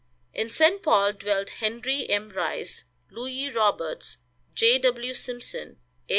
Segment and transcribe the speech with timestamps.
[0.33, 0.81] In St.
[0.81, 2.29] Paul dwelt Henry M.
[2.31, 4.17] Rice, Louis Roberts,
[4.55, 4.79] J.
[4.79, 5.13] W.
[5.13, 5.77] Simpson,
[6.09, 6.09] A.